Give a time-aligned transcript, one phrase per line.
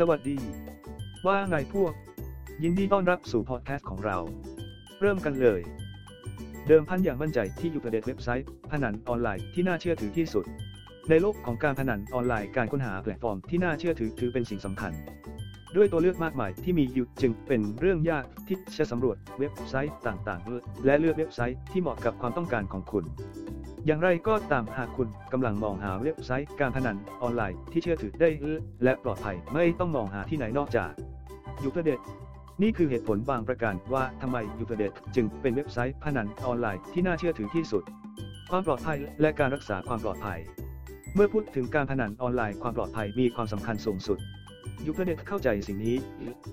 [0.00, 0.38] สวัสดี
[1.26, 1.92] ว่าไงพวก
[2.62, 4.18] ยินดีต้อนรับสู่พอดแคสต์ของเรา
[5.00, 5.60] เริ่มกันเลย
[6.68, 10.44] เดิมพันอย่างมั่นใจที่ UFABET เว็บไซต์ พนันออนไลน์ที่น่าเชื่อถือที่สุด
[11.10, 14.92] ในโลกของการพนันออนไลน์การค้นหาแพลตฟอร์มที่น่าเชื่อถือถือเป็นสิ่งสำคัญ
[15.76, 23.04] ด้วยตัวเลือกมากมายที่มีอยู่จึงเป็นเรื่องยากที่จะสำรวจเว็บไซต์ต่างๆและเลือกเว็บไซต์ที่เหมาะกับความต้องการของคุณ
[23.88, 28.30] อย่างไรก็ตามหากคุณกำลังมองหาเว็บไซต์การพนันออนไลน์ที่เชื่อถือได้
[28.84, 30.90] และปลอดภัยไม่ต้องมองหาที่ไหนนอกจาก
[31.62, 32.00] UFABET
[32.62, 37.82] นี่คือเหตุผลบางประการว่าทำไม UFABET จึงเป็นเว็บไซต์พนันออนไลน์ที่น่าเชื่อถือที่สุด
[38.50, 40.38] ความปลอดภัยและการรักษาความปลอดภัย
[41.14, 44.18] เมื่อพูดถึงการพนันออนไลน์ความปลอดภัยมีความสำคัญสูงสุด
[44.84, 45.96] ยูเทเน็ตเข้าใจสิ่งนี้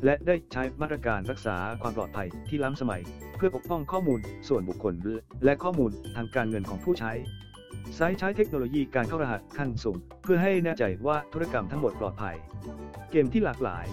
[0.05, 3.01] และได้ใช้มาตรการรักษาความปลอดภัยที่ล้ำสมัย
[3.37, 4.93] เพื่อปกป้องข้อมูลส่วนบุคคล
[5.43, 7.11] และข้อมูลทางการเงินของผู้ใช้
[7.95, 12.35] ไซต์ใช้เทคโนโลยีการเข้ารหัสขั้นสูง เพื่อให้แน่ใจว่าธุรกรรมทั้งหมดปลอดภัย
[13.11, 13.85] เกมที่หลากหลาย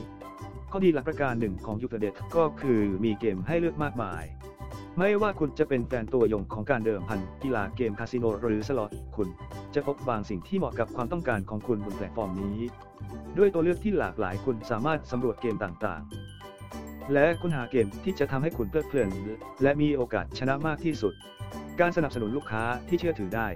[0.71, 4.23] ข้อดีหลักประการหนึ่งของยูเทเน็ตก็คือมีเกมให้เลือกมากมาย
[4.99, 9.29] ไม่ว่าคุณจะเป็นแฟนตัวยงของการเดิมพันกีฬาเกมคาสิโนหรือสล็อตคุณ
[9.75, 12.59] จะพบบางสิ่งที่เหมาะกับความต้องการของคุณบนแพลตฟอร์มนี้
[13.39, 19.09] ด้วยตัวเลือกที่หลากหลายคุณสามารถสำรวจเกมต่างๆ และคุณหาเกมที่จะทำให้คุณเพลิดเพลิน
[19.63, 21.13] และมีโอกาสชนะมากที่สุด
[21.81, 23.49] การสนับสนุนลูกค้าที่เชื่อถือได้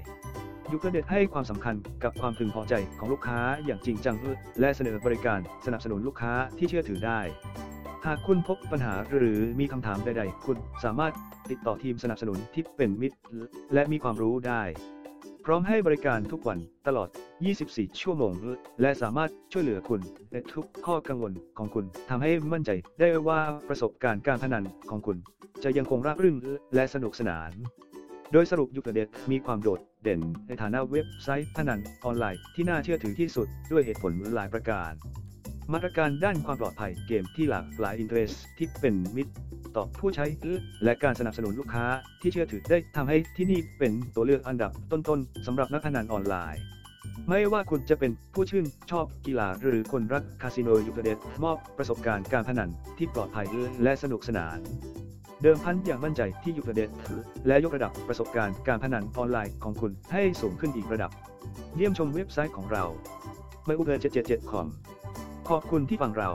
[0.72, 1.74] ยูเทอร์เน็ตให้ความสำคัญ
[2.04, 4.16] กับความพึงพอใจของลูกค้าอย่างจริงจัง
[4.60, 7.20] และเสนอบริการสนับสนุนลูกค้าที่เชื่อถือได้
[8.08, 11.12] หากคุณพบปัญหาหรือมีคำถามใดๆ คุณสามารถ
[11.50, 13.18] ติดต่อทีมสนับสนุนที่เป็นมิตร
[13.74, 14.62] และมีความรู้ได้
[15.44, 17.08] พร้อมให้บริการทุกวันตลอด
[17.54, 18.32] 24 ชั่วโมง
[18.80, 20.00] และสามารถช่วยเหลือคุณ
[20.32, 25.16] ในทุกข้อกังวลของคุณทำให้มั่นใจได้ว่าประสบการณ์การพนันของคุณ
[25.64, 26.36] จะยังคงราบรื่น
[26.74, 27.50] และสนุกสนาน
[28.32, 34.92] โดยสรุปยูเทเดตมีความโดดเด่นในฐานะเว็บไซต์พนันออนไลน์ที่น่าเชื่อถือที่สุดด้วยเหตุผลหลายประการ
[35.72, 39.32] มาตรการด้านความปลอดภัยเกมที่หลากหลายอินเทรสที่เป็นมิตร
[39.76, 40.26] ต่อผู้ใช้
[40.84, 41.84] และการสนับสนุนลูกค้า
[42.20, 46.62] ที่เชื่อถือได้ทำให้ที่นี่เป็นตัวเลือกอันดับต้นๆสำหรับนักพนันออนไลน์
[47.28, 53.46] ไม่ว่าคุณจะเป็นผู้ชื่นชอบกีฬาหรือคนรักคาสิโน UFABET มอบประสบการณ์การพนันที่ปลอดภัย
[53.82, 54.58] และสนุกสนาน
[55.42, 56.90] เดิมพันอย่างมั่นใจที่ UFABET
[57.46, 61.10] และยกระดับประสบการณ์การพนันออนไลน์ของคุณให้สูงขึ้นอีกระดับ
[61.76, 62.84] เยี่ยมชมเว็บไซต์ของเรา
[63.68, 64.66] m y u g e 777 com
[65.48, 66.30] ขอบคุณที่ฟังเรา